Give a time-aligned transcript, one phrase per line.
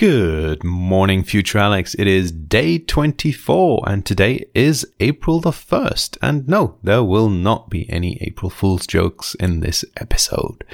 [0.00, 1.94] Good morning, future Alex.
[1.98, 6.16] It is day 24 and today is April the 1st.
[6.22, 10.64] And no, there will not be any April Fool's jokes in this episode.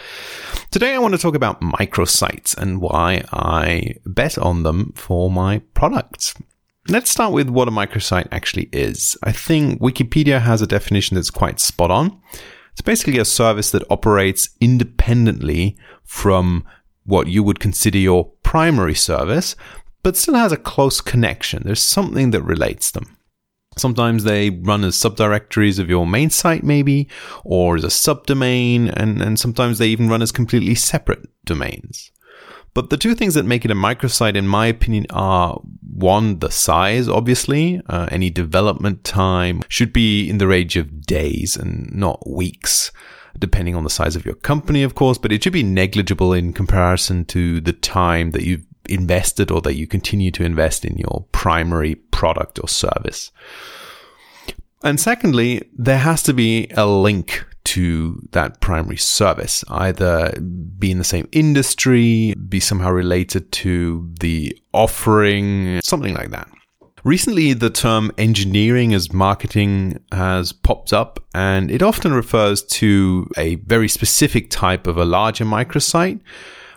[0.71, 5.59] Today I want to talk about microsites and why I bet on them for my
[5.75, 6.33] products.
[6.87, 9.19] Let's start with what a microsite actually is.
[9.25, 12.21] I think Wikipedia has a definition that's quite spot on.
[12.71, 16.65] It's basically a service that operates independently from
[17.07, 19.57] what you would consider your primary service,
[20.03, 21.63] but still has a close connection.
[21.65, 23.17] There's something that relates them.
[23.79, 27.09] Sometimes they run as subdirectories of your main site, maybe,
[27.45, 32.11] or as a subdomain, and, and sometimes they even run as completely separate domains.
[32.73, 35.61] But the two things that make it a microsite, in my opinion, are
[35.95, 37.81] one, the size, obviously.
[37.89, 42.93] Uh, any development time should be in the range of days and not weeks
[43.39, 46.53] depending on the size of your company, of course, but it should be negligible in
[46.53, 51.27] comparison to the time that you've invested or that you continue to invest in your
[51.33, 53.33] primary product or service.
[54.83, 60.33] And secondly, there has to be a link to that primary service, either
[60.79, 66.49] be in the same industry, be somehow related to the offering, something like that.
[67.07, 73.55] Recently, the term engineering as marketing has popped up, and it often refers to a
[73.55, 76.21] very specific type of a larger microsite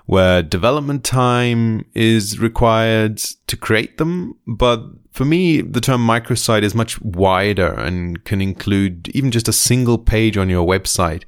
[0.05, 4.35] where development time is required to create them.
[4.45, 9.51] But for me, the term microsite is much wider and can include even just a
[9.51, 11.23] single page on your website.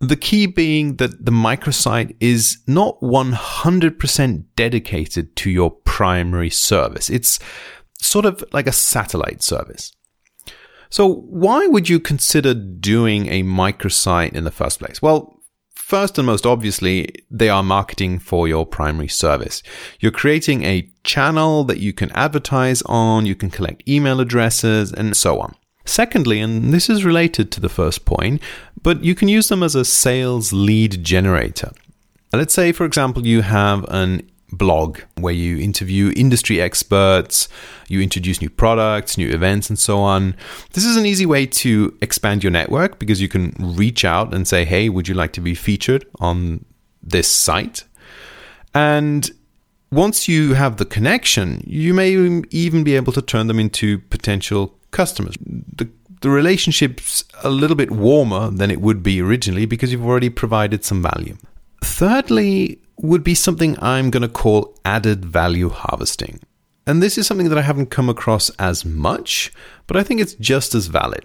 [0.00, 7.10] The key being that the microsite is not 100% dedicated to your primary service.
[7.10, 7.38] It's
[8.04, 9.92] sort of like a satellite service.
[10.90, 15.02] So, why would you consider doing a microsite in the first place?
[15.02, 15.40] Well,
[15.74, 19.62] first and most obviously, they are marketing for your primary service.
[19.98, 25.16] You're creating a channel that you can advertise on, you can collect email addresses, and
[25.16, 25.56] so on.
[25.84, 28.40] Secondly, and this is related to the first point,
[28.80, 31.72] but you can use them as a sales lead generator.
[32.32, 37.48] Let's say, for example, you have an blog where you interview industry experts,
[37.88, 40.36] you introduce new products, new events, and so on.
[40.72, 44.46] This is an easy way to expand your network because you can reach out and
[44.46, 46.64] say, hey, would you like to be featured on
[47.02, 47.84] this site?
[48.74, 49.30] And
[49.90, 52.10] once you have the connection, you may
[52.50, 55.36] even be able to turn them into potential customers.
[55.40, 55.88] The,
[56.20, 60.84] the relationship's a little bit warmer than it would be originally because you've already provided
[60.84, 61.36] some value.
[61.82, 66.40] Thirdly, would be something I'm going to call added value harvesting.
[66.86, 69.52] And this is something that I haven't come across as much,
[69.86, 71.24] but I think it's just as valid.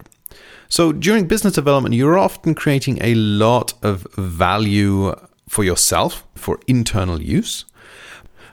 [0.68, 5.14] So during business development, you're often creating a lot of value
[5.48, 7.64] for yourself for internal use.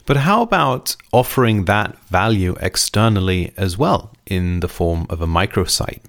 [0.06, 6.02] But how about offering that value externally as well in the form of a microsite?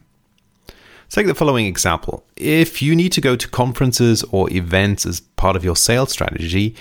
[1.08, 2.24] Take the following example.
[2.36, 6.74] If you need to go to conferences or events as part of your sales strategy,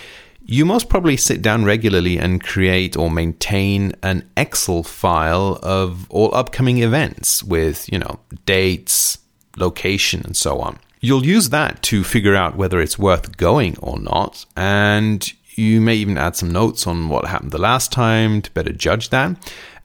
[0.50, 6.34] you most probably sit down regularly and create or maintain an Excel file of all
[6.34, 9.18] upcoming events with, you know, dates,
[9.58, 10.80] location, and so on.
[11.02, 15.96] You'll use that to figure out whether it's worth going or not, and you may
[15.96, 19.36] even add some notes on what happened the last time to better judge that.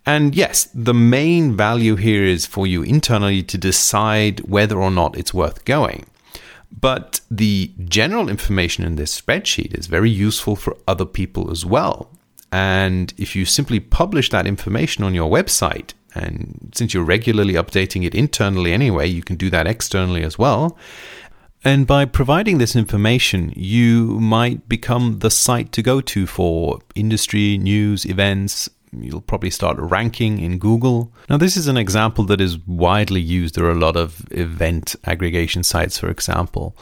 [0.04, 5.16] And yes, the main value here is for you internally to decide whether or not
[5.16, 6.06] it's worth going.
[6.80, 12.10] But the general information in this spreadsheet is very useful for other people as well.
[12.50, 18.04] And if you simply publish that information on your website, and since you're regularly updating
[18.04, 20.76] it internally anyway, you can do that externally as well.
[21.64, 27.56] And by providing this information, you might become the site to go to for industry,
[27.56, 31.12] news, events, you'll probably start ranking in Google.
[31.28, 33.54] Now, this is an example that is widely used.
[33.54, 36.76] There are a lot of event aggregation sites, for example.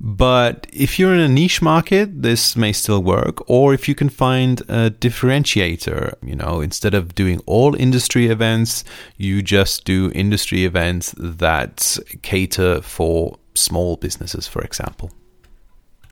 [0.00, 3.48] But if you're in a niche market, this may still work.
[3.50, 8.84] Or if you can find a differentiator, you know, instead of doing all industry events,
[9.16, 15.10] you just do industry events that cater for small businesses, for example.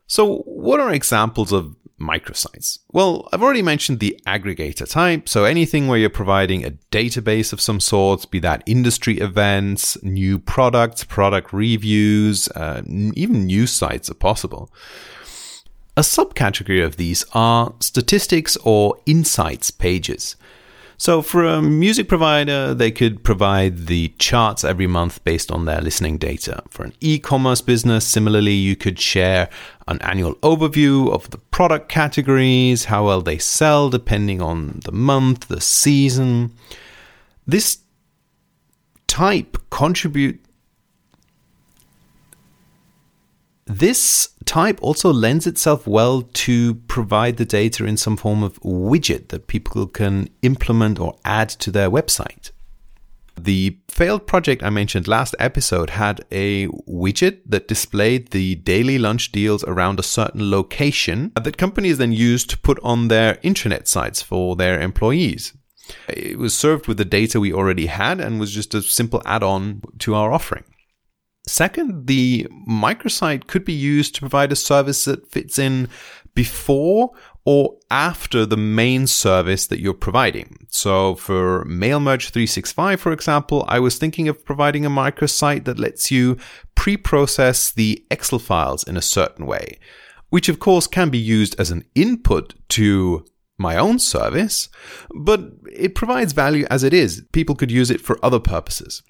[0.08, 2.78] So, what are examples of microsites?
[2.92, 7.60] Well, I've already mentioned the aggregator type, so anything where you're providing a database of
[7.60, 14.14] some sort, be that industry events, new products, product reviews, uh, even news sites are
[14.14, 14.70] possible.
[15.96, 20.36] A subcategory of these are statistics or insights pages.
[20.98, 25.80] So, for a music provider, they could provide the charts every month based on their
[25.80, 26.62] listening data.
[26.70, 29.50] For an e commerce business, similarly, you could share
[29.88, 35.48] an annual overview of the product categories, how well they sell depending on the month,
[35.48, 36.52] the season.
[37.46, 37.78] This
[39.06, 40.40] type contribute
[43.66, 49.28] This type also lends itself well to provide the data in some form of widget
[49.28, 52.50] that people can implement or add to their website.
[53.38, 59.30] The failed project I mentioned last episode had a widget that displayed the daily lunch
[59.30, 64.22] deals around a certain location that companies then used to put on their intranet sites
[64.22, 65.52] for their employees.
[66.08, 69.42] It was served with the data we already had and was just a simple add
[69.42, 70.64] on to our offering.
[71.46, 75.88] Second, the microsite could be used to provide a service that fits in
[76.34, 77.12] before
[77.44, 80.66] or after the main service that you're providing.
[80.68, 86.10] So for MailMerge 365, for example, I was thinking of providing a microsite that lets
[86.10, 86.36] you
[86.74, 89.78] pre-process the Excel files in a certain way,
[90.30, 93.24] which of course can be used as an input to
[93.56, 94.68] my own service,
[95.14, 95.40] but
[95.72, 97.24] it provides value as it is.
[97.32, 99.02] People could use it for other purposes.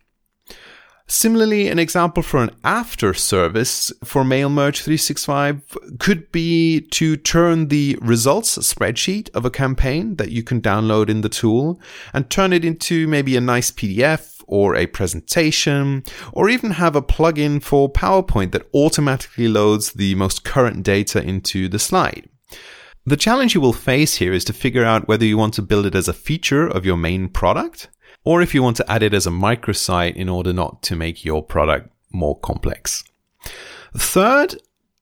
[1.08, 7.68] Similarly, an example for an after service for Mail Merge 365 could be to turn
[7.68, 11.80] the results spreadsheet of a campaign that you can download in the tool
[12.12, 17.02] and turn it into maybe a nice PDF or a presentation, or even have a
[17.02, 22.28] plugin for PowerPoint that automatically loads the most current data into the slide.
[23.04, 25.86] The challenge you will face here is to figure out whether you want to build
[25.86, 27.88] it as a feature of your main product
[28.26, 31.24] or if you want to add it as a microsite in order not to make
[31.24, 33.04] your product more complex.
[33.96, 34.56] Third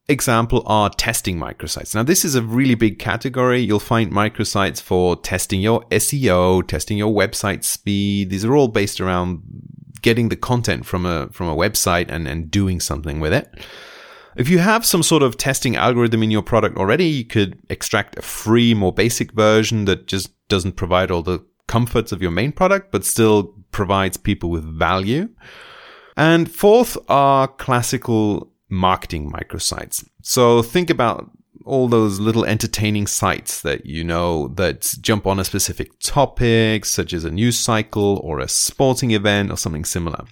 [0.07, 1.95] example are testing microsites.
[1.95, 3.61] Now, this is a really big category.
[3.61, 8.29] You'll find microsites for testing your SEO, testing your website speed.
[8.29, 9.41] These are all based around
[10.03, 13.49] getting the content from a from a website and, and doing something with it.
[14.37, 18.19] If you have some sort of testing algorithm in your product already, you could extract
[18.19, 22.51] a free, more basic version that just doesn't provide all the comforts of your main
[22.51, 25.29] product, but still provides people with value.
[26.17, 30.07] And fourth are classical marketing microsites.
[30.21, 31.29] So think about
[31.65, 37.11] all those little entertaining sites that you know that jump on a specific topic, such
[37.11, 40.25] as a news cycle or a sporting event or something similar.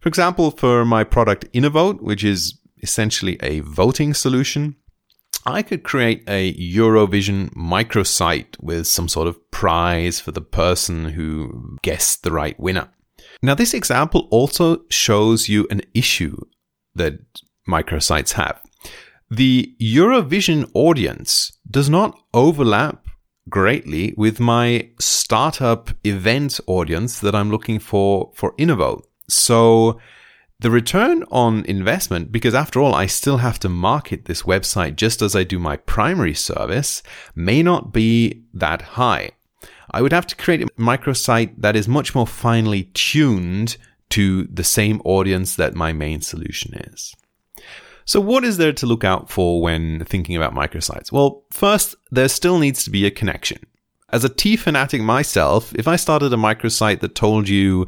[0.00, 4.76] For example, for my product Innovote, which is essentially a voting solution,
[5.46, 11.78] I could create a Eurovision microsite with some sort of prize for the person who
[11.82, 12.88] guessed the right winner.
[13.42, 16.36] Now, this example also shows you an issue
[16.94, 17.20] that
[17.68, 18.60] microsites have.
[19.30, 23.06] The Eurovision audience does not overlap
[23.48, 29.04] greatly with my startup event audience that I'm looking for for Innovote.
[29.28, 30.00] So
[30.60, 35.22] the return on investment, because after all, I still have to market this website just
[35.22, 37.02] as I do my primary service,
[37.34, 39.30] may not be that high.
[39.90, 43.76] I would have to create a microsite that is much more finely tuned
[44.10, 47.14] to the same audience that my main solution is.
[48.04, 51.12] So, what is there to look out for when thinking about microsites?
[51.12, 53.58] Well, first, there still needs to be a connection.
[54.10, 57.86] As a tea fanatic myself, if I started a microsite that told you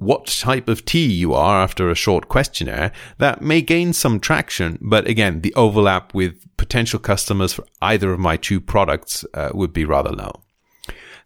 [0.00, 4.78] what type of tea you are after a short questionnaire, that may gain some traction.
[4.80, 9.72] But again, the overlap with potential customers for either of my two products uh, would
[9.72, 10.42] be rather low.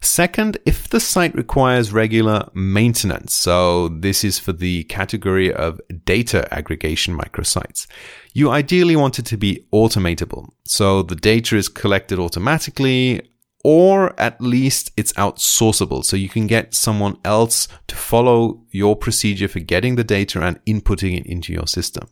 [0.01, 6.47] Second, if the site requires regular maintenance, so this is for the category of data
[6.53, 7.87] aggregation microsites,
[8.33, 10.49] you ideally want it to be automatable.
[10.65, 13.21] So the data is collected automatically,
[13.67, 16.05] or at least it's outsourceable.
[16.05, 20.63] So you can get someone else to follow your procedure for getting the data and
[20.65, 22.07] inputting it into your system.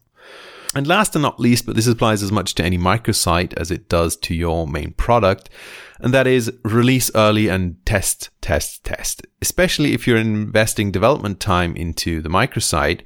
[0.74, 3.88] And last and not least, but this applies as much to any microsite as it
[3.88, 5.52] does to your main product,
[6.00, 9.22] and that is release early and test, test, test.
[9.40, 13.02] Especially if you're investing development time into the microsite,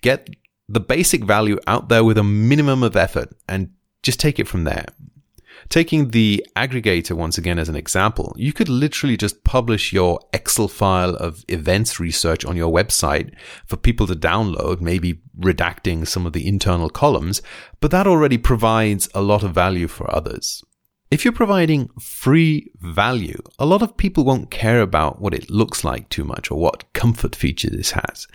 [0.00, 0.30] get
[0.66, 3.68] the basic value out there with a minimum of effort and
[4.02, 4.86] just take it from there.
[5.68, 10.68] Taking the aggregator once again as an example, you could literally just publish your Excel
[10.68, 13.34] file of events research on your website
[13.66, 17.42] for people to download, maybe redacting some of the internal columns,
[17.80, 20.62] but that already provides a lot of value for others.
[21.10, 25.84] If you're providing free value, a lot of people won't care about what it looks
[25.84, 28.26] like too much or what comfort feature this has.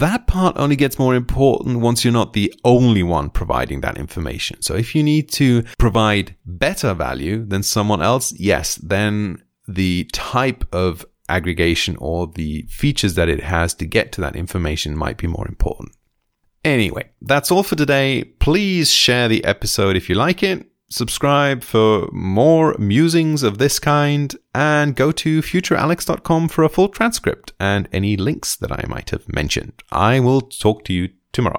[0.00, 4.60] That part only gets more important once you're not the only one providing that information.
[4.62, 10.64] So if you need to provide better value than someone else, yes, then the type
[10.72, 15.26] of aggregation or the features that it has to get to that information might be
[15.26, 15.92] more important.
[16.64, 18.24] Anyway, that's all for today.
[18.24, 20.66] Please share the episode if you like it.
[20.94, 27.52] Subscribe for more musings of this kind and go to futurealex.com for a full transcript
[27.58, 29.72] and any links that I might have mentioned.
[29.90, 31.58] I will talk to you tomorrow.